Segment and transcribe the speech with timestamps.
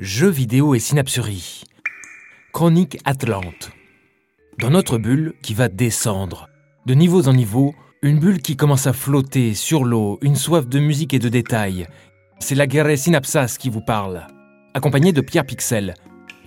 [0.00, 1.64] Jeux vidéo et synapserie.
[2.54, 3.70] Chronique Atlante.
[4.58, 6.48] Dans notre bulle qui va descendre,
[6.86, 10.78] de niveaux en niveaux, une bulle qui commence à flotter sur l'eau, une soif de
[10.78, 11.86] musique et de détails.
[12.38, 14.26] C'est la guerre Synapsas qui vous parle.
[14.72, 15.92] Accompagné de Pierre Pixel,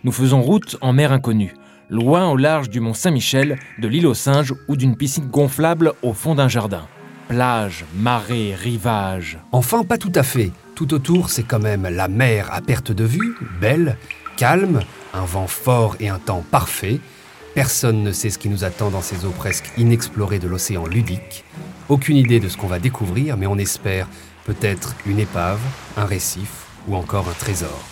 [0.04, 1.54] nous faisons route en mer inconnue,
[1.92, 6.14] loin au large du mont Saint-Michel, de l'île aux singes ou d'une piscine gonflable au
[6.14, 6.88] fond d'un jardin.
[7.28, 9.38] Plage, marée, rivage.
[9.52, 10.52] Enfin, pas tout à fait.
[10.76, 13.98] Tout autour, c'est quand même la mer à perte de vue, belle,
[14.38, 14.82] calme,
[15.14, 17.00] un vent fort et un temps parfait.
[17.54, 21.46] Personne ne sait ce qui nous attend dans ces eaux presque inexplorées de l'océan ludique.
[21.90, 24.08] Aucune idée de ce qu'on va découvrir, mais on espère
[24.46, 25.60] peut-être une épave,
[25.96, 27.84] un récif ou encore un trésor.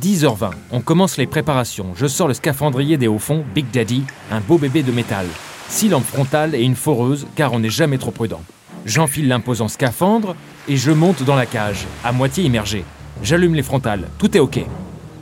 [0.00, 1.94] 10h20, on commence les préparations.
[1.96, 5.26] Je sors le scaphandrier des hauts fonds, Big Daddy, un beau bébé de métal.
[5.68, 8.42] Six lampes frontales et une foreuse, car on n'est jamais trop prudent.
[8.84, 10.36] J'enfile l'imposant scaphandre
[10.68, 12.84] et je monte dans la cage, à moitié immergé.
[13.22, 14.60] J'allume les frontales, tout est ok.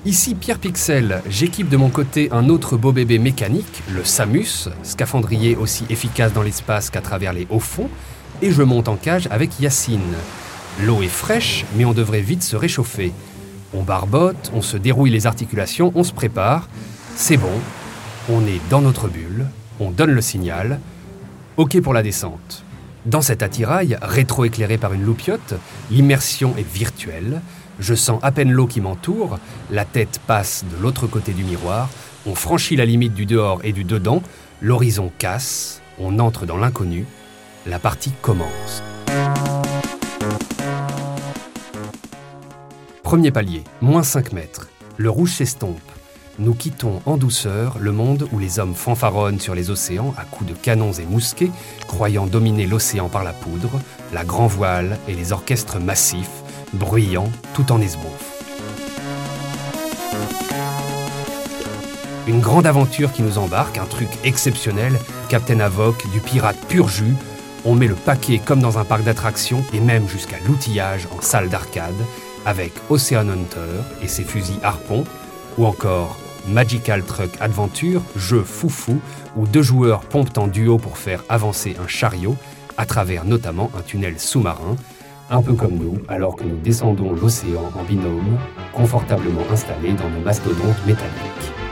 [0.04, 5.54] Ici Pierre Pixel, j'équipe de mon côté un autre beau bébé mécanique, le Samus, scaphandrier
[5.56, 7.88] aussi efficace dans l'espace qu'à travers les hauts fonds,
[8.40, 10.00] et je monte en cage avec Yacine.
[10.80, 13.12] L'eau est fraîche, mais on devrait vite se réchauffer.
[13.74, 16.68] On barbote, on se dérouille les articulations, on se prépare.
[17.14, 17.60] C'est bon,
[18.28, 19.46] on est dans notre bulle,
[19.78, 20.80] on donne le signal.
[21.56, 22.64] OK pour la descente.
[23.04, 25.54] Dans cet attirail, rétro-éclairé par une loupiote,
[25.90, 27.40] l'immersion est virtuelle.
[27.80, 29.40] Je sens à peine l'eau qui m'entoure,
[29.72, 31.88] la tête passe de l'autre côté du miroir,
[32.26, 34.22] on franchit la limite du dehors et du dedans,
[34.60, 37.06] l'horizon casse, on entre dans l'inconnu,
[37.66, 38.82] la partie commence.
[43.02, 44.68] Premier palier, moins 5 mètres.
[44.96, 45.80] Le rouge s'estompe.
[46.38, 50.50] Nous quittons en douceur le monde où les hommes fanfaronnent sur les océans à coups
[50.50, 51.50] de canons et mousquets,
[51.86, 53.70] croyant dominer l'océan par la poudre,
[54.14, 58.32] la grand voile et les orchestres massifs, bruyants tout en esbrouf.
[62.26, 64.98] Une grande aventure qui nous embarque, un truc exceptionnel,
[65.28, 67.14] Captain Avoc, du pirate pur jus.
[67.66, 71.50] On met le paquet comme dans un parc d'attractions et même jusqu'à l'outillage en salle
[71.50, 71.92] d'arcade,
[72.46, 75.04] avec Ocean Hunter et ses fusils harpons,
[75.58, 76.16] ou encore
[76.48, 79.00] Magical Truck Adventure, jeu foufou
[79.36, 82.36] où deux joueurs pompent en duo pour faire avancer un chariot
[82.76, 84.76] à travers notamment un tunnel sous-marin,
[85.30, 88.38] un peu comme nous alors que nous descendons l'océan en binôme,
[88.72, 91.52] confortablement installés dans nos mastodontes métalliques.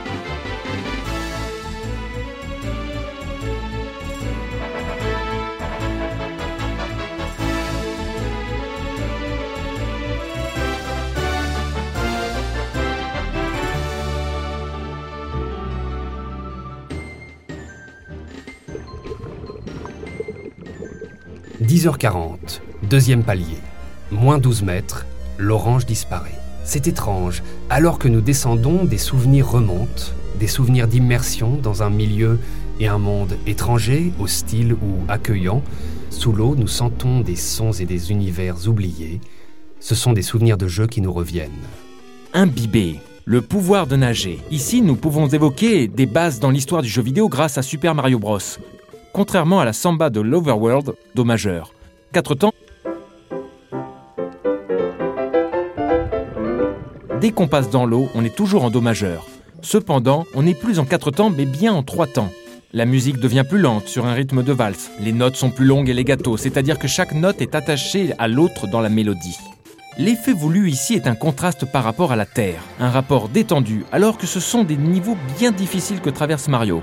[21.81, 23.57] 10h40, deuxième palier.
[24.11, 25.07] Moins 12 mètres,
[25.39, 26.37] l'orange disparaît.
[26.63, 32.37] C'est étrange, alors que nous descendons, des souvenirs remontent, des souvenirs d'immersion dans un milieu
[32.79, 35.63] et un monde étranger, hostile ou accueillant.
[36.11, 39.19] Sous l'eau, nous sentons des sons et des univers oubliés.
[39.79, 41.49] Ce sont des souvenirs de jeux qui nous reviennent.
[42.35, 42.99] Imbibé.
[43.25, 44.39] Le pouvoir de nager.
[44.51, 48.19] Ici, nous pouvons évoquer des bases dans l'histoire du jeu vidéo grâce à Super Mario
[48.19, 48.37] Bros.
[49.13, 51.73] Contrairement à la samba de l'Overworld, Do majeur.
[52.13, 52.53] Quatre temps.
[57.19, 59.27] Dès qu'on passe dans l'eau, on est toujours en Do majeur.
[59.61, 62.31] Cependant, on n'est plus en quatre temps, mais bien en trois temps.
[62.71, 64.89] La musique devient plus lente sur un rythme de valse.
[65.01, 68.29] Les notes sont plus longues et les gâteaux, c'est-à-dire que chaque note est attachée à
[68.29, 69.37] l'autre dans la mélodie.
[69.97, 74.17] L'effet voulu ici est un contraste par rapport à la Terre, un rapport détendu, alors
[74.17, 76.81] que ce sont des niveaux bien difficiles que traverse Mario.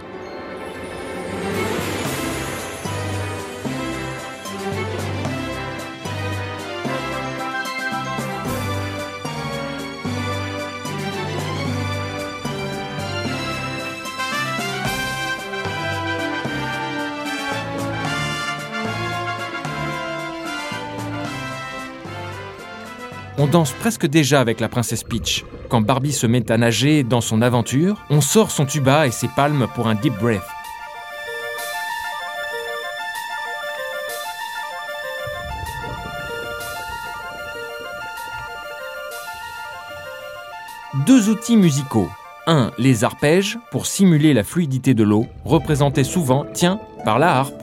[23.49, 25.45] Danse presque déjà avec la princesse Peach.
[25.69, 29.29] Quand Barbie se met à nager dans son aventure, on sort son tuba et ses
[29.29, 30.43] palmes pour un deep breath.
[41.07, 42.09] Deux outils musicaux.
[42.47, 47.63] Un, les arpèges, pour simuler la fluidité de l'eau, représentés souvent, tiens, par la harpe.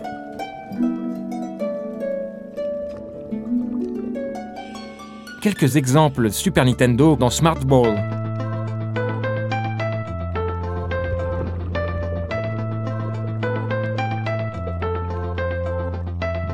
[5.46, 7.94] Quelques exemples Super Nintendo dans Smart Ball.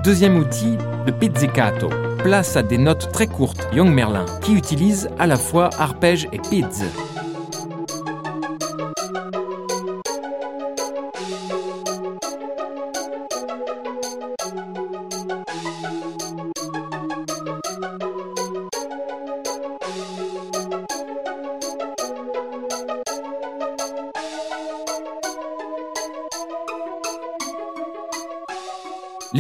[0.04, 1.88] Deuxième outil, le pizzicato.
[2.18, 6.40] place à des notes très courtes, Young Merlin, qui utilise à la fois arpège et
[6.40, 6.66] pids.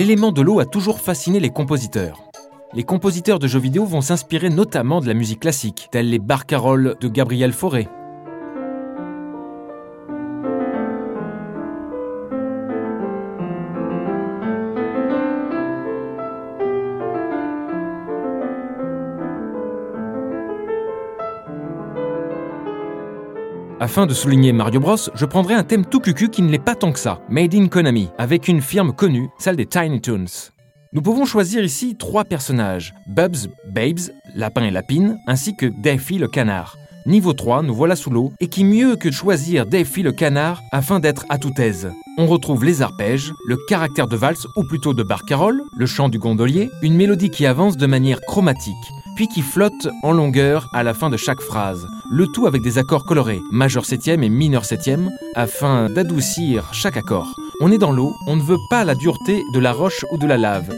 [0.01, 2.23] L'élément de l'eau a toujours fasciné les compositeurs.
[2.73, 6.95] Les compositeurs de jeux vidéo vont s'inspirer notamment de la musique classique, tels les barcaroles
[6.99, 7.87] de Gabriel Fauré.
[23.81, 26.75] Afin de souligner Mario Bros, je prendrai un thème tout cucu qui ne l'est pas
[26.75, 30.51] tant que ça, Made in Konami, avec une firme connue, celle des Tiny Toons.
[30.93, 36.27] Nous pouvons choisir ici trois personnages, Bubs, Babes, Lapin et Lapine, ainsi que Daffy le
[36.27, 36.77] canard.
[37.07, 40.61] Niveau 3, nous voilà sous l'eau, et qui mieux que de choisir Daffy le canard
[40.71, 41.91] afin d'être à toute aise.
[42.19, 46.19] On retrouve les arpèges, le caractère de valse ou plutôt de barcarolle, le chant du
[46.19, 48.75] gondolier, une mélodie qui avance de manière chromatique,
[49.15, 52.77] puis qui flotte en longueur à la fin de chaque phrase, le tout avec des
[52.77, 57.33] accords colorés, majeur septième et mineur septième, afin d'adoucir chaque accord.
[57.61, 60.27] On est dans l'eau, on ne veut pas la dureté de la roche ou de
[60.27, 60.69] la lave,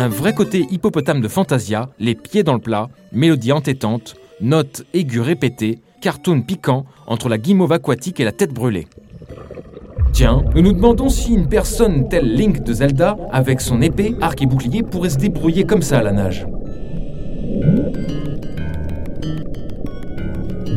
[0.00, 5.26] Un vrai côté hippopotame de Fantasia, les pieds dans le plat, mélodie entêtante, notes aiguës
[5.26, 8.86] répétées, cartoon piquant entre la guimauve aquatique et la tête brûlée.
[10.14, 14.40] Tiens, nous nous demandons si une personne telle Link de Zelda, avec son épée, arc
[14.40, 16.46] et bouclier, pourrait se débrouiller comme ça à la nage.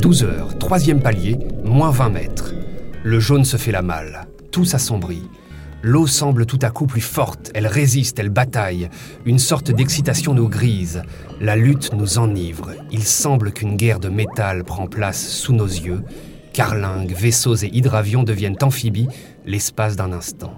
[0.02, 2.54] 12 heures, troisième palier, moins 20 mètres.
[3.04, 4.28] Le jaune se fait la malle.
[4.52, 5.24] Tout s'assombrit.
[5.86, 8.90] L'eau semble tout à coup plus forte, elle résiste, elle bataille.
[9.26, 11.02] Une sorte d'excitation nous grise.
[11.42, 12.72] La lutte nous enivre.
[12.90, 16.02] Il semble qu'une guerre de métal prend place sous nos yeux.
[16.54, 19.10] Carlingues, vaisseaux et hydravions deviennent amphibies
[19.46, 20.56] l'espace d'un instant.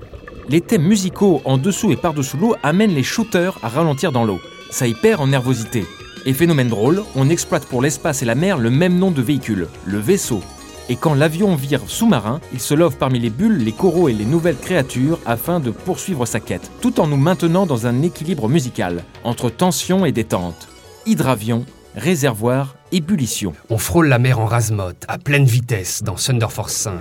[0.47, 4.39] Les thèmes musicaux en dessous et par-dessous l'eau amènent les shooters à ralentir dans l'eau.
[4.69, 5.85] Ça y perd en nervosité.
[6.27, 9.69] Et phénomène drôle, on exploite pour l'espace et la mer le même nom de véhicule,
[9.87, 10.43] le vaisseau.
[10.87, 14.25] Et quand l'avion vire sous-marin, il se love parmi les bulles, les coraux et les
[14.25, 19.03] nouvelles créatures afin de poursuivre sa quête, tout en nous maintenant dans un équilibre musical,
[19.23, 20.67] entre tension et détente.
[21.07, 21.65] Hydravion,
[21.95, 23.53] réservoir, ébullition.
[23.69, 26.93] On frôle la mer en rasemote, à pleine vitesse, dans Thunder Force 5.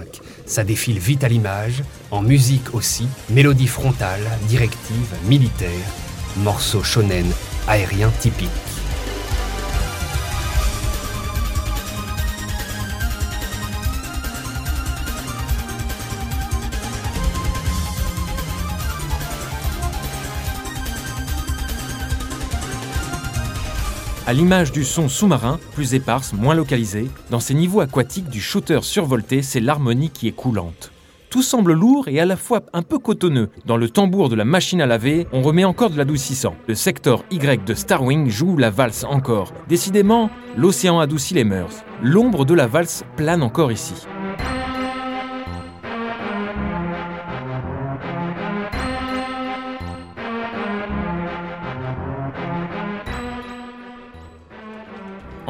[0.46, 5.70] Ça défile vite à l'image, en musique aussi, mélodie frontale, directive, militaire,
[6.38, 7.26] morceau shonen,
[7.69, 8.73] aérien typique.
[24.26, 28.78] À l'image du son sous-marin, plus éparse, moins localisé, dans ces niveaux aquatiques du shooter
[28.81, 30.93] survolté, c'est l'harmonie qui est coulante.
[31.28, 33.50] Tout semble lourd et à la fois un peu cotonneux.
[33.66, 36.54] Dans le tambour de la machine à laver, on remet encore de l'adoucissant.
[36.69, 39.52] Le secteur Y de Starwing joue la valse encore.
[39.69, 41.84] Décidément, l'océan adoucit les mœurs.
[42.02, 44.06] L'ombre de la valse plane encore ici.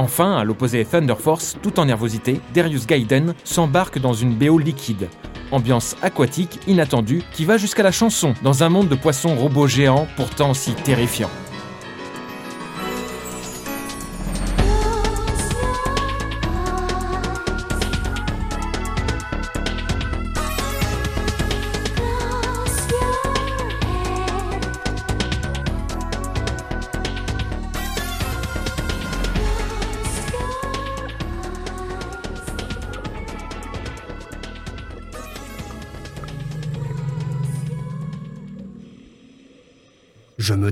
[0.05, 5.09] Enfin, à l'opposé Thunder Force, tout en nervosité, Darius Gaiden s'embarque dans une BO liquide.
[5.51, 10.07] Ambiance aquatique inattendue qui va jusqu'à la chanson dans un monde de poissons robots géants
[10.19, 11.31] pourtant si terrifiant.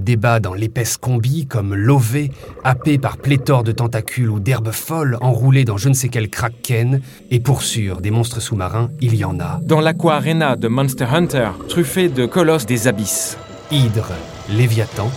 [0.02, 2.30] Débat dans l'épaisse combi comme lové,
[2.64, 7.00] happé par pléthore de tentacules ou d'herbes folles enroulées dans je ne sais quel kraken,
[7.30, 9.61] et pour sûr, des monstres sous-marins, il y en a.
[9.62, 13.38] Dans l'Aqua Arena de Monster Hunter, truffé de colosses des abysses.
[13.71, 14.12] Hydre,
[14.50, 15.11] Léviathan,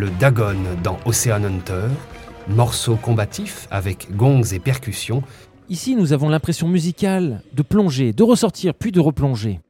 [0.00, 1.88] le Dagon dans Ocean Hunter,
[2.48, 5.22] morceau combatif avec gongs et percussions.
[5.68, 9.60] Ici, nous avons l'impression musicale de plonger, de ressortir, puis de replonger.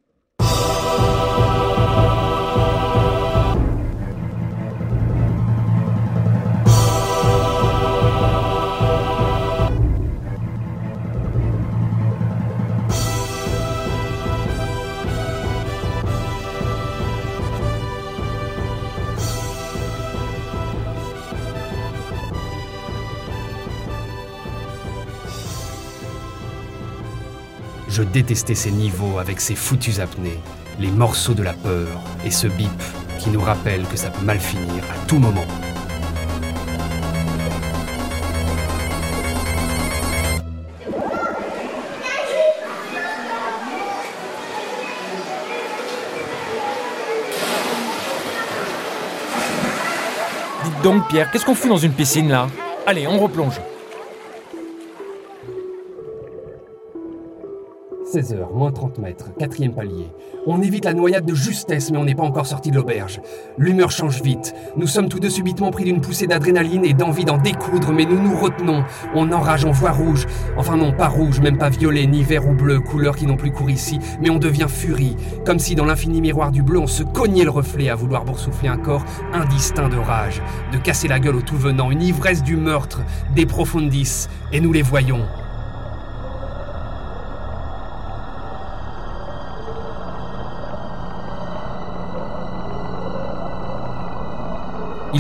[28.01, 30.41] Je détestais ces niveaux avec ces foutus apnées,
[30.79, 31.87] les morceaux de la peur
[32.25, 32.71] et ce bip
[33.19, 35.45] qui nous rappelle que ça peut mal finir à tout moment.
[50.65, 52.47] Dites donc, Pierre, qu'est-ce qu'on fout dans une piscine là?
[52.87, 53.61] Allez, on replonge.
[58.11, 60.11] 16h, moins 30 mètres, quatrième palier.
[60.45, 63.21] On évite la noyade de justesse, mais on n'est pas encore sorti de l'auberge.
[63.57, 64.53] L'humeur change vite.
[64.77, 68.21] Nous sommes tous deux subitement pris d'une poussée d'adrénaline et d'envie d'en découdre, mais nous
[68.21, 68.83] nous retenons.
[69.15, 70.27] On enrage, on voit rouge.
[70.57, 73.53] Enfin non, pas rouge, même pas violet, ni vert ou bleu, couleurs qui n'ont plus
[73.53, 75.15] cours ici, mais on devient furie.
[75.47, 78.69] Comme si dans l'infini miroir du bleu, on se cognait le reflet à vouloir boursoufler
[78.69, 82.57] un corps indistinct de rage, de casser la gueule au tout venant, une ivresse du
[82.57, 83.03] meurtre,
[83.37, 85.21] des profondis, et nous les voyons.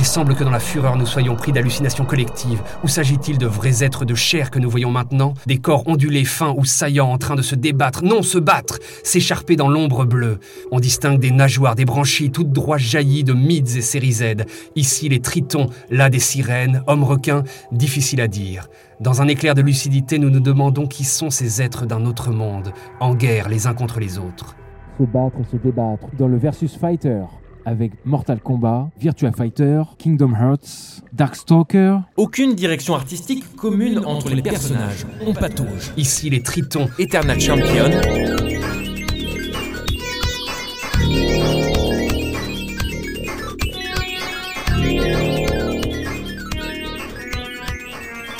[0.00, 2.62] Il semble que dans la fureur nous soyons pris d'hallucinations collectives.
[2.82, 5.34] Ou s'agit-il de vrais êtres de chair que nous voyons maintenant?
[5.44, 9.56] Des corps ondulés, fins ou saillants en train de se débattre, non se battre, s'écharper
[9.56, 10.38] dans l'ombre bleue.
[10.72, 14.46] On distingue des nageoires, des branchies, toutes droits jaillies de mythes et séries Z.
[14.74, 18.68] Ici les tritons, là des sirènes, hommes requins, difficile à dire.
[19.00, 22.72] Dans un éclair de lucidité, nous nous demandons qui sont ces êtres d'un autre monde,
[23.00, 24.56] en guerre les uns contre les autres.
[24.98, 27.20] Se battre se débattre dans le versus fighter
[27.64, 31.98] avec Mortal Kombat, Virtua Fighter, Kingdom Hearts, Darkstalker.
[32.16, 35.06] Aucune direction artistique commune entre les personnages.
[35.26, 35.92] On patauge.
[35.96, 37.90] Ici les Tritons, Eternal Champion.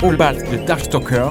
[0.03, 1.29] Obalt de Darkstalker.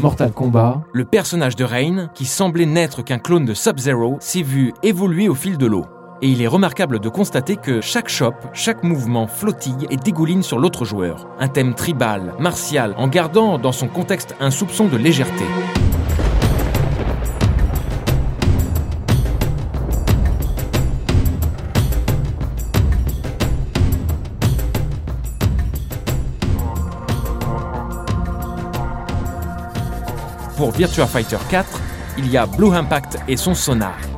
[0.00, 4.72] Mortal Kombat, le personnage de Rain, qui semblait n'être qu'un clone de Sub-Zero, s'est vu
[4.82, 5.86] évoluer au fil de l'eau.
[6.22, 10.58] Et il est remarquable de constater que chaque shop, chaque mouvement flottille et dégouline sur
[10.58, 11.28] l'autre joueur.
[11.38, 15.44] Un thème tribal, martial, en gardant dans son contexte un soupçon de légèreté.
[30.58, 31.80] Pour Virtua Fighter 4,
[32.18, 34.17] il y a Blue Impact et son sonar.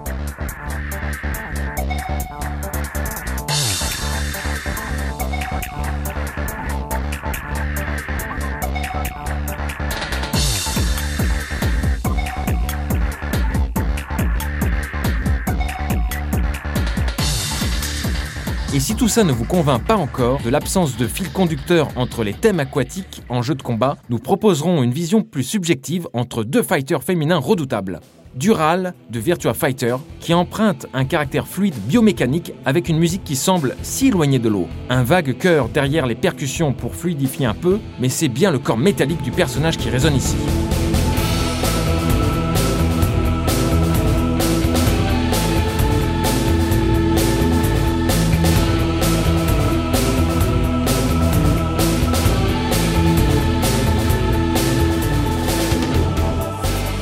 [19.01, 22.61] Tout ça ne vous convainc pas encore de l'absence de fil conducteur entre les thèmes
[22.61, 27.39] aquatiques en jeu de combat, nous proposerons une vision plus subjective entre deux fighters féminins
[27.39, 28.01] redoutables.
[28.35, 33.75] Dural de Virtua Fighter, qui emprunte un caractère fluide biomécanique avec une musique qui semble
[33.81, 34.69] si éloignée de l'eau.
[34.91, 38.77] Un vague cœur derrière les percussions pour fluidifier un peu, mais c'est bien le corps
[38.77, 40.37] métallique du personnage qui résonne ici.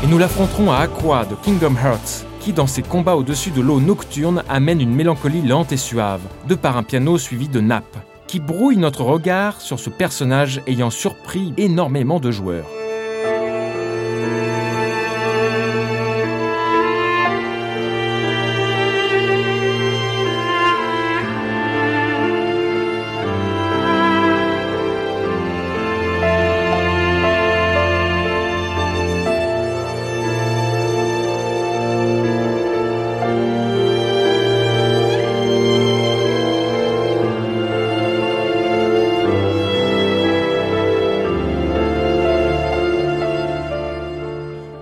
[0.08, 4.42] Nous l'affronterons à Aqua de Kingdom Hearts, qui dans ses combats au-dessus de l'eau nocturne
[4.48, 8.78] amène une mélancolie lente et suave, de par un piano suivi de nappes, qui brouille
[8.78, 12.64] notre regard sur ce personnage ayant surpris énormément de joueurs.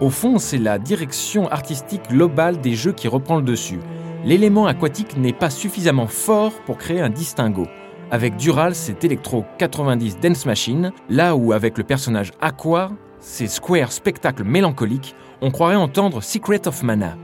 [0.07, 3.81] Au fond, c'est la direction artistique globale des jeux qui reprend le dessus.
[4.25, 7.67] L'élément aquatique n'est pas suffisamment fort pour créer un distinguo.
[8.13, 13.91] Avec Dural, c'est Electro 90 Dance Machine, là où avec le personnage Aqua, c'est Square
[13.91, 17.17] spectacle mélancolique, on croirait entendre Secret of Mana.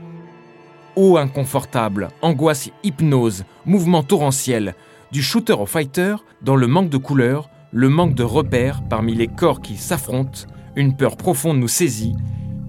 [0.97, 4.75] Eau inconfortable, angoisse hypnose, mouvement torrentiel,
[5.09, 9.27] du shooter au fighter, dans le manque de couleurs, le manque de repères parmi les
[9.27, 10.41] corps qui s'affrontent,
[10.75, 12.13] une peur profonde nous saisit.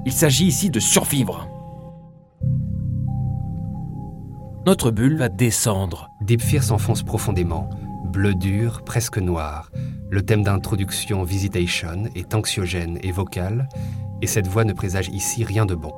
[0.06, 1.48] Il s'agit ici de survivre.
[4.66, 6.10] Notre bulle va descendre.
[6.20, 7.70] Deep Fear s'enfonce profondément,
[8.04, 9.70] bleu dur, presque noir.
[10.10, 13.68] Le thème d'introduction Visitation est anxiogène et vocal,
[14.20, 15.92] et cette voix ne présage ici rien de bon.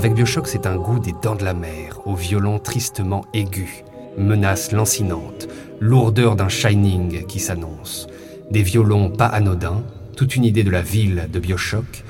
[0.00, 3.84] Avec Bioshock, c'est un goût des dents de la mer, au violon tristement aigu,
[4.16, 5.46] menace lancinante,
[5.78, 8.06] lourdeur d'un shining qui s'annonce,
[8.50, 9.82] des violons pas anodins,
[10.16, 12.02] toute une idée de la ville de Bioshock,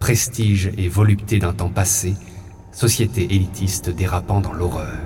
[0.00, 2.14] prestige et volupté d'un temps passé,
[2.72, 5.05] société élitiste dérapant dans l'horreur.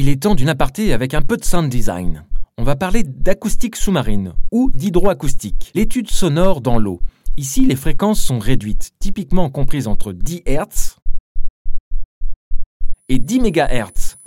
[0.00, 2.22] Il est temps d'une aparté avec un peu de sound design.
[2.56, 7.00] On va parler d'acoustique sous-marine ou d'hydroacoustique, l'étude sonore dans l'eau.
[7.36, 10.98] Ici, les fréquences sont réduites, typiquement comprises entre 10 Hz
[13.08, 14.18] et 10 MHz.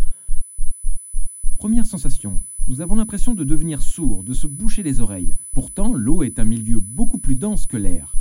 [1.58, 5.36] Première sensation, nous avons l'impression de devenir sourd, de se boucher les oreilles.
[5.54, 8.12] Pourtant, l'eau est un milieu beaucoup plus dense que l'air.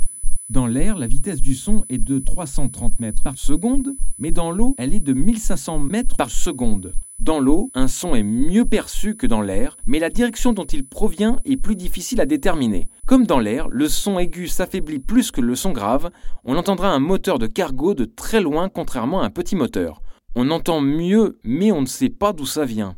[0.51, 4.75] Dans l'air, la vitesse du son est de 330 mètres par seconde, mais dans l'eau,
[4.77, 6.91] elle est de 1500 mètres par seconde.
[7.21, 10.85] Dans l'eau, un son est mieux perçu que dans l'air, mais la direction dont il
[10.85, 12.89] provient est plus difficile à déterminer.
[13.07, 16.11] Comme dans l'air, le son aigu s'affaiblit plus que le son grave,
[16.43, 20.01] on entendra un moteur de cargo de très loin contrairement à un petit moteur.
[20.35, 22.97] On entend mieux, mais on ne sait pas d'où ça vient.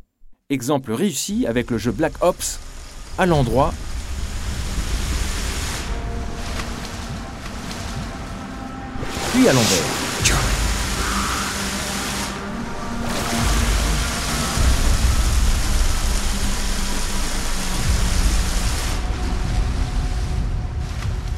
[0.49, 2.59] Exemple réussi avec le jeu Black Ops,
[3.19, 3.75] à l'endroit
[9.34, 10.04] puis à l'envers.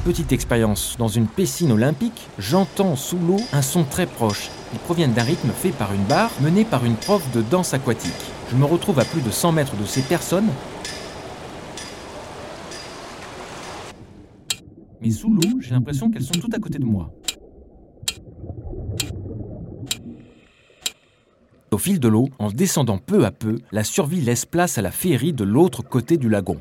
[0.05, 4.51] petite expérience dans une piscine olympique, j'entends sous l'eau un son très proche.
[4.71, 8.11] Il provient d'un rythme fait par une barre menée par une prof de danse aquatique.
[8.51, 10.49] Je me retrouve à plus de 100 mètres de ces personnes.
[15.01, 17.11] Mais sous l'eau, j'ai l'impression qu'elles sont toutes à côté de moi.
[21.75, 24.91] Au fil de l'eau, en descendant peu à peu, la survie laisse place à la
[24.91, 26.57] féerie de l'autre côté du lagon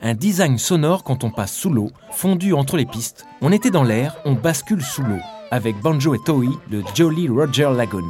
[0.00, 3.26] un design sonore quand on passe sous l'eau, fondu entre les pistes.
[3.40, 7.70] On était dans l'air, on bascule sous l'eau, avec Banjo et Toei, le Jolly Roger
[7.74, 8.04] Lagoon.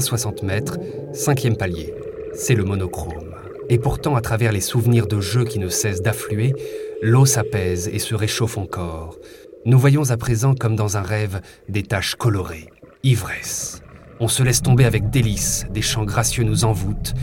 [0.00, 0.78] 60 mètres,
[1.12, 1.94] cinquième palier.
[2.34, 3.34] C'est le monochrome.
[3.68, 6.54] Et pourtant, à travers les souvenirs de jeux qui ne cessent d'affluer,
[7.02, 9.18] l'eau s'apaise et se réchauffe encore.
[9.64, 12.70] Nous voyons à présent, comme dans un rêve, des taches colorées,
[13.02, 13.82] ivresse.
[14.20, 17.14] On se laisse tomber avec délice, des chants gracieux nous envoûtent,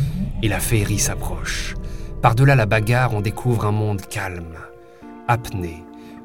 [0.43, 1.75] et la féerie s'approche.
[2.21, 4.57] Par-delà la bagarre, on découvre un monde calme,
[5.27, 5.83] apnée.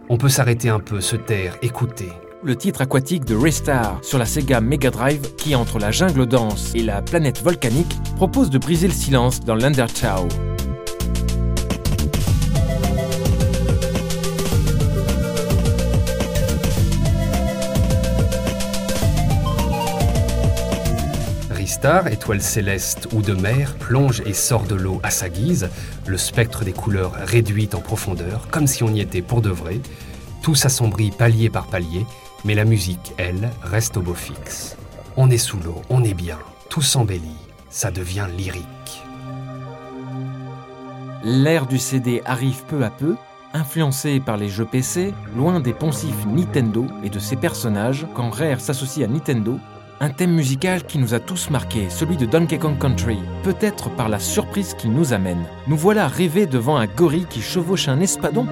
[0.09, 2.11] On peut s'arrêter un peu, se taire, écouter
[2.43, 6.73] le titre aquatique de Raystar sur la Sega Mega Drive qui, entre la jungle dense
[6.75, 10.29] et la planète volcanique, propose de briser le silence dans l'Undertow.
[21.67, 25.71] Star, étoile céleste ou de mer, plonge et sort de l'eau à sa guise,
[26.07, 29.81] le spectre des couleurs réduit en profondeur, comme si on y était pour de vrai,
[30.43, 32.05] tout s'assombrit palier par palier,
[32.45, 34.77] mais la musique, elle, reste au beau fixe.
[35.17, 37.37] On est sous l'eau, on est bien, tout s'embellit,
[37.69, 38.65] ça devient lyrique.
[41.23, 43.17] L'ère du CD arrive peu à peu,
[43.53, 48.61] influencé par les jeux PC, loin des poncifs Nintendo et de ses personnages, quand Rare
[48.61, 49.59] s'associe à Nintendo,
[50.03, 54.09] un thème musical qui nous a tous marqués, celui de Donkey Kong Country, peut-être par
[54.09, 55.45] la surprise qu'il nous amène.
[55.67, 58.47] Nous voilà rêvés devant un gorille qui chevauche un espadon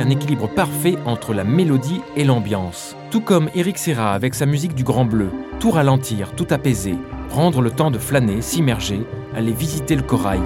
[0.00, 2.96] un équilibre parfait entre la mélodie et l'ambiance.
[3.10, 5.30] Tout comme Eric Serra avec sa musique du Grand Bleu,
[5.60, 6.96] tout ralentir, tout apaiser,
[7.28, 9.00] prendre le temps de flâner, s'immerger,
[9.34, 10.40] aller visiter le corail.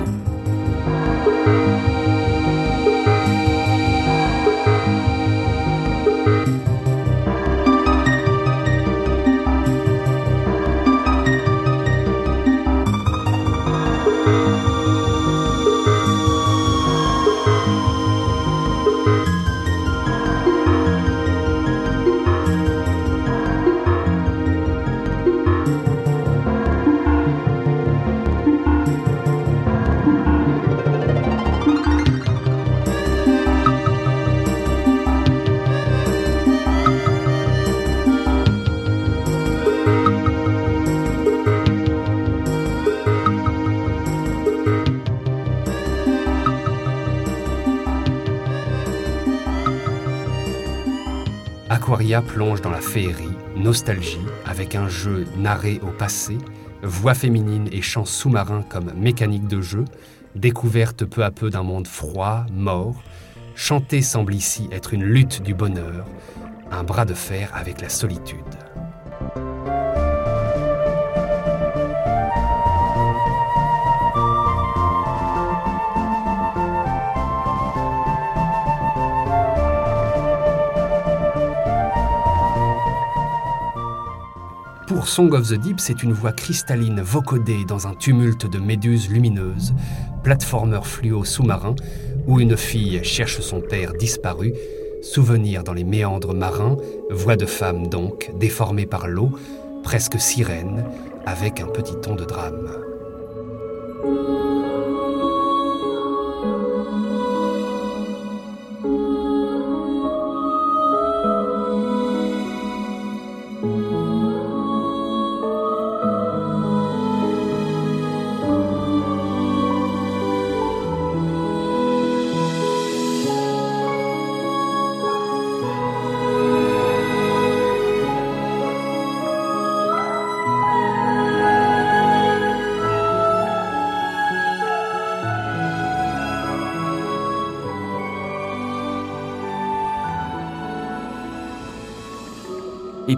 [52.23, 56.39] Plonge dans la féerie, nostalgie, avec un jeu narré au passé,
[56.83, 59.85] voix féminine et chants sous-marins comme mécanique de jeu,
[60.35, 63.03] découverte peu à peu d'un monde froid, mort.
[63.55, 66.07] Chanter semble ici être une lutte du bonheur,
[66.71, 68.39] un bras de fer avec la solitude.
[85.01, 89.09] Pour Song of the Deep, c'est une voix cristalline vocodée dans un tumulte de méduses
[89.09, 89.73] lumineuses,
[90.23, 91.75] platformer fluo sous-marin,
[92.27, 94.53] où une fille cherche son père disparu,
[95.01, 96.77] souvenir dans les méandres marins,
[97.09, 99.31] voix de femme donc, déformée par l'eau,
[99.85, 100.85] presque sirène,
[101.25, 102.69] avec un petit ton de drame.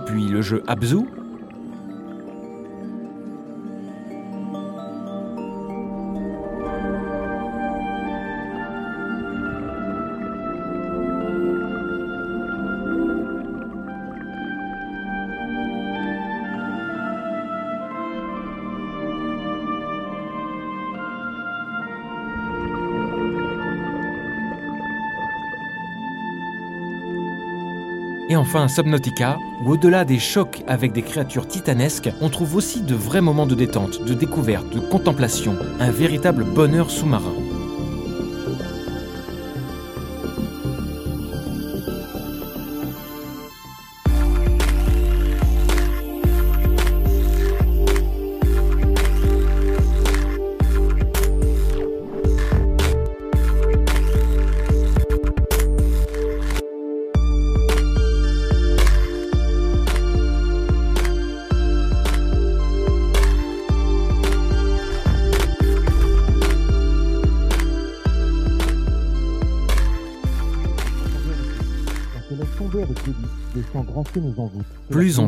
[0.07, 1.07] Puis le jeu Abzu,
[28.33, 32.95] Et enfin Subnautica, où au-delà des chocs avec des créatures titanesques, on trouve aussi de
[32.95, 37.35] vrais moments de détente, de découverte, de contemplation, un véritable bonheur sous-marin.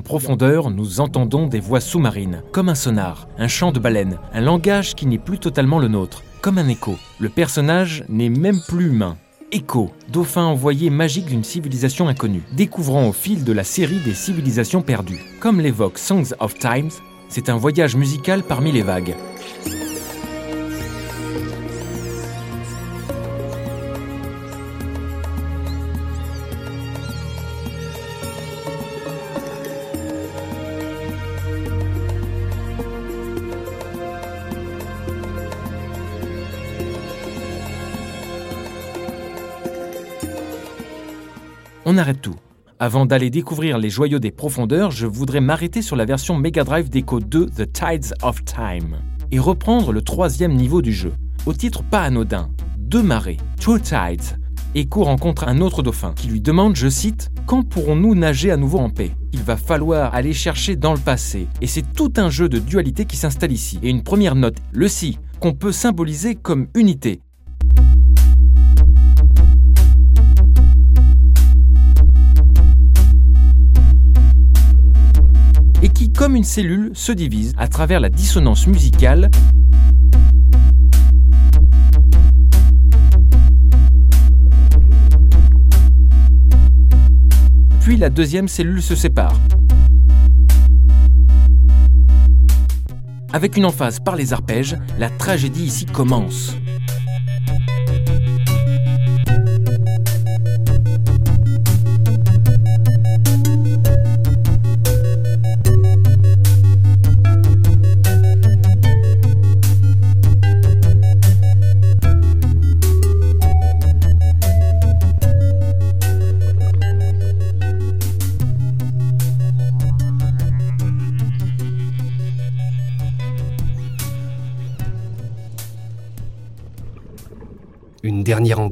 [0.05, 4.95] Profondeur, nous entendons des voix sous-marines, comme un sonar, un chant de baleine, un langage
[4.95, 6.97] qui n'est plus totalement le nôtre, comme un écho.
[7.19, 9.17] Le personnage n'est même plus humain.
[9.51, 14.83] Echo, dauphin envoyé magique d'une civilisation inconnue, découvrant au fil de la série des civilisations
[14.83, 15.21] perdues.
[15.41, 16.91] Comme l'évoque Songs of Times,
[17.29, 19.15] c'est un voyage musical parmi les vagues.
[41.95, 42.35] On arrête tout.
[42.81, 46.91] Avant d'aller découvrir les joyaux des profondeurs, je voudrais m'arrêter sur la version Mega Drive
[46.91, 48.97] d'Echo 2 The Tides of Time
[49.31, 51.13] et reprendre le troisième niveau du jeu.
[51.47, 54.41] Au titre pas anodin, deux marées, Two Tides.
[54.75, 58.79] Echo rencontre un autre dauphin qui lui demande, je cite, Quand pourrons-nous nager à nouveau
[58.79, 59.13] en paix?
[59.33, 61.47] Il va falloir aller chercher dans le passé.
[61.61, 63.79] Et c'est tout un jeu de dualité qui s'installe ici.
[63.85, 67.21] Et une première note, le si, qu'on peut symboliser comme unité.
[75.85, 79.31] Et qui, comme une cellule, se divise à travers la dissonance musicale
[87.83, 89.39] Puis la deuxième cellule se sépare.
[93.35, 96.57] Avec une emphase par les arpèges, la tragédie ici commence.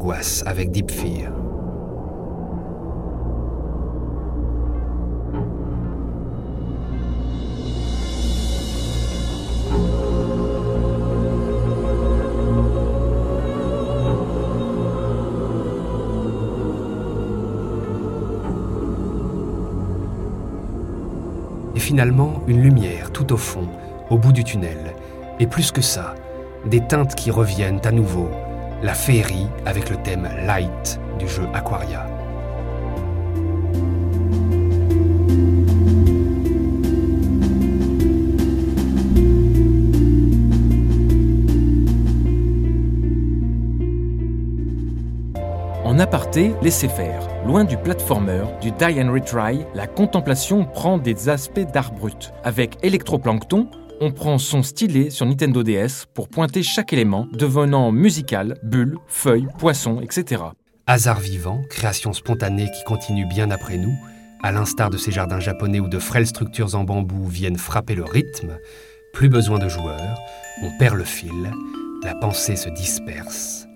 [0.03, 1.33] Dernière angoisse avec Deep Fear.
[21.75, 23.67] Et finalement, une lumière tout au fond,
[24.11, 24.95] au bout du tunnel.
[25.41, 26.15] Et plus que ça,
[26.67, 28.29] des teintes qui reviennent à nouveau,
[28.83, 32.07] la féerie avec le thème Light du jeu Aquaria.
[45.85, 47.29] En aparté, laissez faire.
[47.47, 52.33] Loin du platformer, du die and retry, la contemplation prend des aspects d'art brut.
[52.45, 53.69] Avec Electroplankton,
[54.03, 59.47] on prend son stylet sur Nintendo DS pour pointer chaque élément, devenant musical, bulle, feuille,
[59.59, 60.43] poisson, etc.
[60.89, 63.95] Hasard vivant, création spontanée qui continue bien après nous,
[64.43, 68.03] à l'instar de ces jardins japonais où de frêles structures en bambou viennent frapper le
[68.03, 68.59] rythme,
[69.13, 70.19] plus besoin de joueurs,
[70.65, 71.53] on perd le fil,
[72.03, 73.69] la pensée se disperse.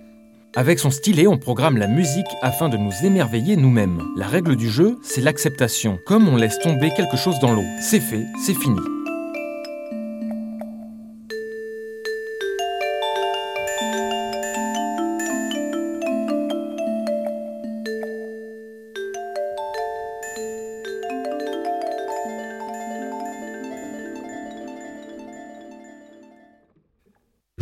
[0.57, 4.03] Avec son stylet, on programme la musique afin de nous émerveiller nous-mêmes.
[4.17, 7.67] La règle du jeu, c'est l'acceptation, comme on laisse tomber quelque chose dans l'eau.
[7.81, 8.81] C'est fait, c'est fini.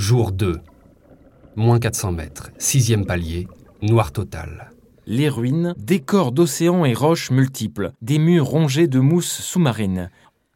[0.07, 0.61] Jour 2.
[1.57, 2.51] Moins 400 mètres.
[2.59, 3.49] Sixième palier.
[3.81, 4.71] Noir total.
[5.07, 10.11] Les ruines, décors d'océans et roches multiples, des murs rongés de mousse sous-marine.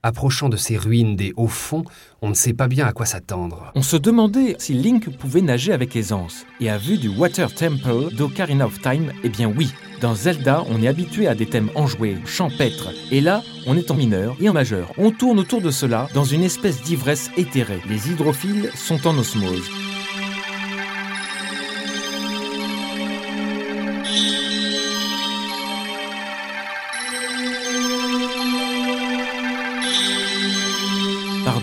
[0.04, 1.84] Approchant de ces ruines des hauts fonds,
[2.22, 3.72] on ne sait pas bien à quoi s'attendre.
[3.74, 6.46] On se demandait si Link pouvait nager avec aisance.
[6.60, 9.72] Et à vue du Water Temple d'Ocarina of Time, eh bien oui.
[10.00, 12.90] Dans Zelda, on est habitué à des thèmes enjoués, champêtres.
[13.10, 14.92] Et là, on est en mineur et en majeur.
[14.98, 17.80] On tourne autour de cela dans une espèce d'ivresse éthérée.
[17.88, 19.68] Les hydrophiles sont en osmose.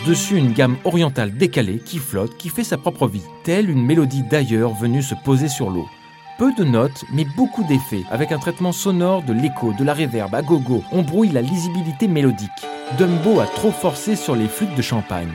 [0.05, 4.21] Par-dessus une gamme orientale décalée qui flotte, qui fait sa propre vie, telle une mélodie
[4.21, 5.87] d'ailleurs venue se poser sur l'eau.
[6.37, 10.35] Peu de notes, mais beaucoup d'effets, avec un traitement sonore de l'écho, de la réverb
[10.35, 10.83] à gogo.
[10.91, 12.51] On brouille la lisibilité mélodique.
[12.99, 15.33] Dumbo a trop forcé sur les flûtes de champagne.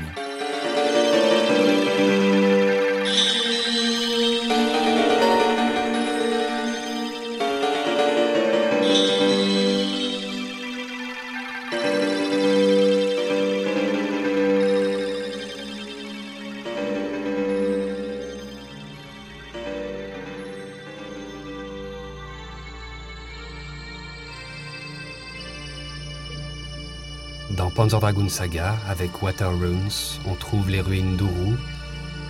[27.81, 29.89] Dans Panzer Dragoon Saga, avec Water Runes,
[30.29, 31.57] on trouve les ruines d'Uru,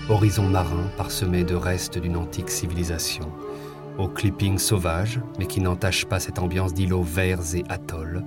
[0.09, 3.33] horizon marin parsemé de restes d'une antique civilisation,
[3.99, 8.25] au clipping sauvage, mais qui n'entache pas cette ambiance d'îlots verts et atolls,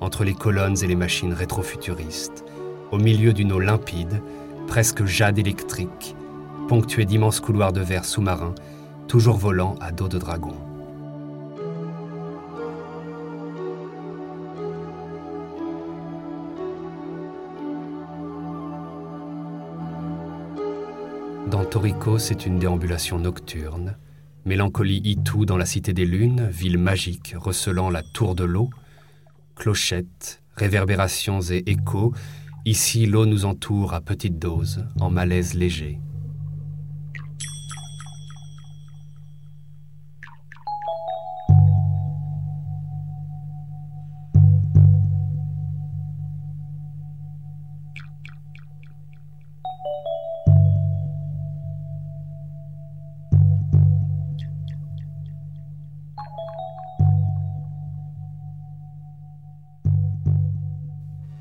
[0.00, 2.44] entre les colonnes et les machines rétrofuturistes,
[2.90, 4.20] au milieu d'une eau limpide,
[4.66, 6.16] presque jade électrique,
[6.66, 8.56] ponctuée d'immenses couloirs de verre sous-marins,
[9.06, 10.65] toujours volant à dos de dragon.
[22.18, 23.96] C'est une déambulation nocturne.
[24.46, 28.70] Mélancolie Itou dans la Cité des Lunes, ville magique recelant la tour de l'eau.
[29.56, 32.14] Clochettes, réverbérations et échos.
[32.64, 36.00] Ici, l'eau nous entoure à petite dose, en malaise léger.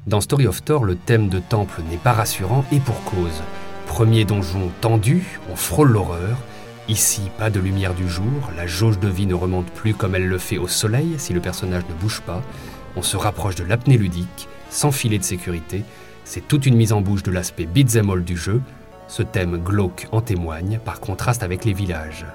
[0.07, 3.41] Dans Story of Thor, le thème de temple n'est pas rassurant et pour cause.
[3.87, 6.37] Premier donjon tendu, on frôle l'horreur.
[6.87, 10.27] Ici, pas de lumière du jour, la jauge de vie ne remonte plus comme elle
[10.27, 12.43] le fait au soleil si le personnage ne bouge pas.
[12.95, 15.83] On se rapproche de l'apnée ludique, sans filet de sécurité.
[16.23, 18.61] C'est toute une mise en bouche de l'aspect beat'em du jeu.
[19.07, 22.27] Ce thème glauque en témoigne, par contraste avec les villages.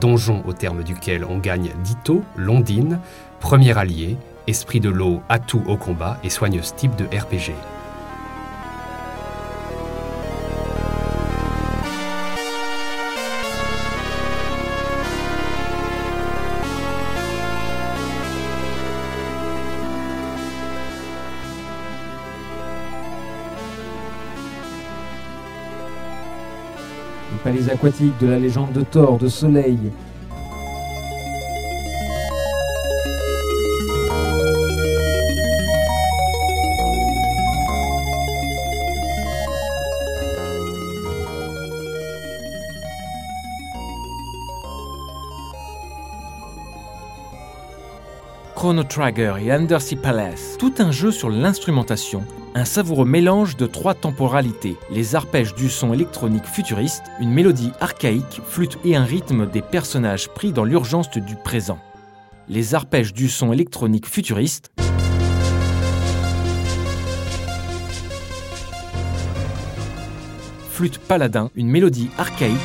[0.00, 3.00] Donjon au terme duquel on gagne Dito, Londine,
[3.38, 7.52] premier allié, esprit de l'eau, atout au combat et soigneuse type de RPG.
[27.44, 29.78] Palais aquatiques de la légende de Thor, de Soleil,
[48.66, 52.24] Chrono Trigger et Undersea Palace, tout un jeu sur l'instrumentation,
[52.56, 58.40] un savoureux mélange de trois temporalités, les arpèges du son électronique futuriste, une mélodie archaïque,
[58.44, 61.78] flûte et un rythme des personnages pris dans l'urgence du présent.
[62.48, 64.72] Les arpèges du son électronique futuriste,
[70.72, 72.56] flûte paladin, une mélodie archaïque,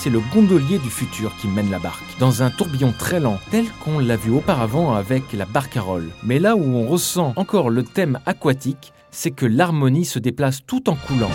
[0.00, 3.66] c'est le gondolier du futur qui mène la barque, dans un tourbillon très lent, tel
[3.84, 6.10] qu'on l'a vu auparavant avec la barcarolle.
[6.22, 10.88] Mais là où on ressent encore le thème aquatique, c'est que l'harmonie se déplace tout
[10.88, 11.30] en coulant.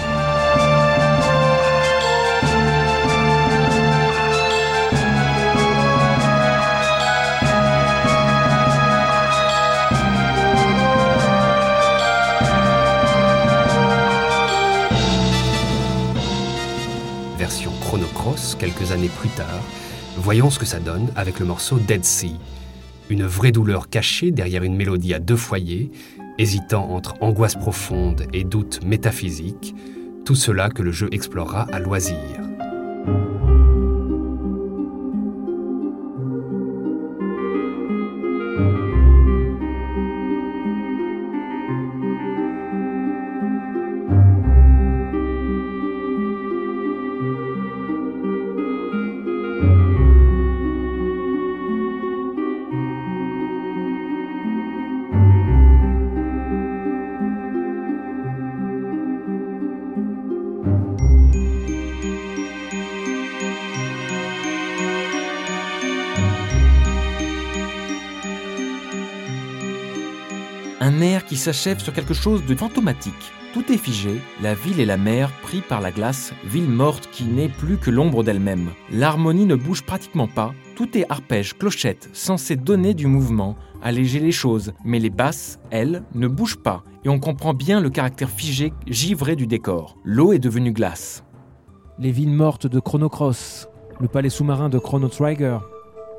[17.44, 19.60] Version Chrono Cross quelques années plus tard,
[20.16, 22.38] voyons ce que ça donne avec le morceau Dead Sea.
[23.10, 25.92] Une vraie douleur cachée derrière une mélodie à deux foyers,
[26.38, 29.76] hésitant entre angoisse profonde et doute métaphysique,
[30.24, 32.16] tout cela que le jeu explorera à loisir.
[71.44, 73.34] S'achève sur quelque chose de fantomatique.
[73.54, 77.26] Tout est figé, la ville et la mer pris par la glace, ville morte qui
[77.26, 78.70] n'est plus que l'ombre d'elle-même.
[78.90, 84.32] L'harmonie ne bouge pratiquement pas, tout est arpège, clochette, censé donner du mouvement, alléger les
[84.32, 88.72] choses, mais les basses, elles, ne bougent pas, et on comprend bien le caractère figé,
[88.88, 89.98] givré du décor.
[90.06, 91.26] L'eau est devenue glace.
[92.00, 93.68] les villes mortes de Chrono Cross,
[94.00, 95.58] le palais sous-marin de Chrono Trigger,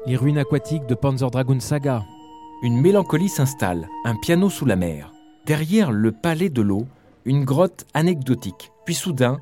[0.07, 2.03] les ruines aquatiques de Panzer Dragoon Saga,
[2.63, 5.14] Une mélancolie s'installe, un piano sous la mer.
[5.47, 6.87] Derrière le palais de l'eau,
[7.27, 8.73] une grotte anecdotique.
[8.87, 9.41] Puis soudain,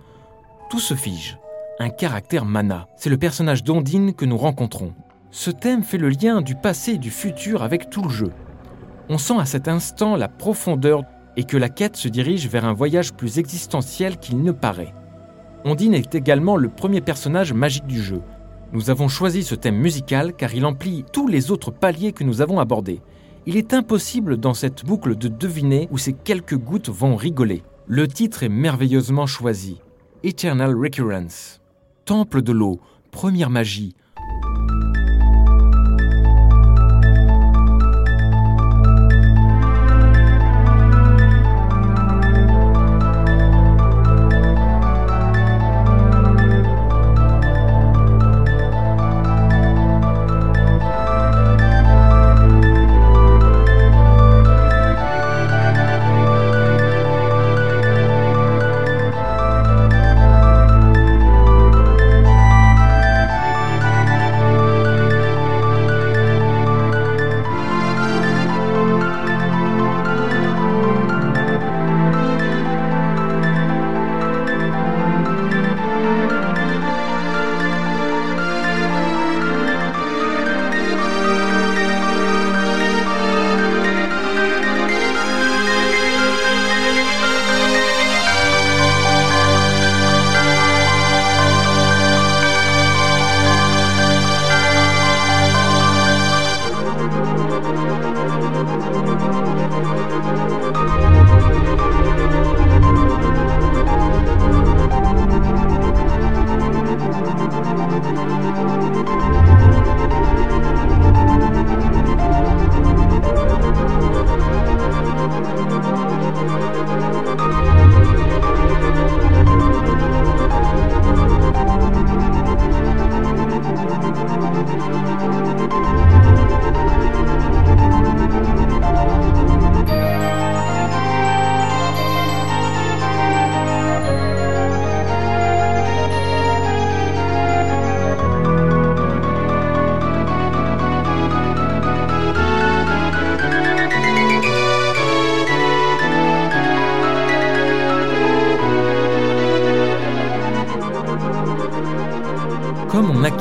[0.68, 1.38] tout se fige.
[1.78, 2.88] Un caractère mana.
[2.96, 4.94] C'est le personnage d'Ondine que nous rencontrons.
[5.30, 8.32] Ce thème fait le lien du passé et du futur avec tout le jeu.
[9.09, 11.05] On sent à cet instant la profondeur
[11.36, 14.94] et que la quête se dirige vers un voyage plus existentiel qu'il ne paraît.
[15.64, 18.22] Ondine est également le premier personnage magique du jeu.
[18.72, 22.40] Nous avons choisi ce thème musical car il emplit tous les autres paliers que nous
[22.40, 23.03] avons abordés.
[23.45, 27.64] Il est impossible dans cette boucle de deviner où ces quelques gouttes vont rigoler.
[27.88, 29.80] Le titre est merveilleusement choisi.
[30.22, 31.61] Eternal Recurrence.
[32.05, 32.80] Temple de l'eau,
[33.11, 33.97] première magie.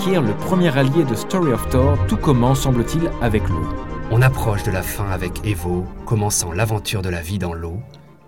[0.08, 3.64] Le premier allié de Story of Thor, tout commence, semble-t-il, avec l'eau.
[4.10, 7.80] On approche de la fin avec Evo, commençant l'aventure de la vie dans l'eau,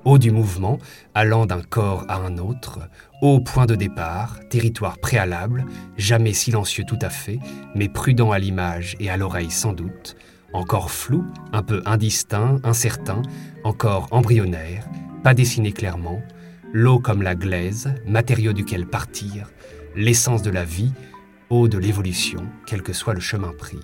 [0.05, 0.78] eau du mouvement,
[1.15, 2.80] allant d'un corps à un autre,
[3.24, 5.65] au point de départ, territoire préalable,
[5.97, 7.39] jamais silencieux tout à fait,
[7.74, 10.15] mais prudent à l'image et à l'oreille sans doute,
[10.53, 13.24] encore flou, un peu indistinct, incertain,
[13.63, 14.88] encore embryonnaire,
[15.24, 16.21] pas dessiné clairement,
[16.71, 19.49] l'eau comme la glaise, matériau duquel partir,
[19.95, 20.93] l'essence de la vie,
[21.49, 23.79] eau de l'évolution, quel que soit le chemin pris.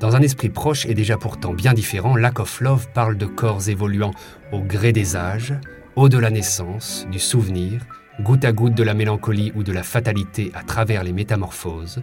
[0.00, 3.68] Dans un esprit proche et déjà pourtant bien différent, Lack of Love parle de corps
[3.68, 4.12] évoluant
[4.52, 5.54] au gré des âges,
[5.96, 7.86] eau de la naissance, du souvenir,
[8.20, 12.02] goutte à goutte de la mélancolie ou de la fatalité à travers les métamorphoses,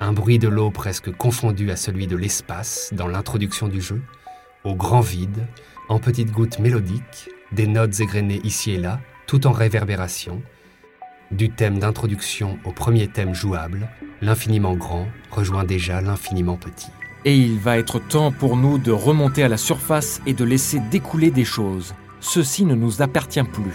[0.00, 4.00] un bruit de l'eau presque confondu à celui de l'espace dans l'introduction du jeu,
[4.64, 5.46] au grand vide,
[5.88, 10.42] en petites gouttes mélodiques, des notes égrenées ici et là, tout en réverbération,
[11.30, 13.88] du thème d'introduction au premier thème jouable,
[14.22, 16.90] l'infiniment grand rejoint déjà l'infiniment petit.
[17.24, 20.80] Et il va être temps pour nous de remonter à la surface et de laisser
[20.90, 21.94] découler des choses.
[22.20, 23.74] Ceci ne nous appartient plus.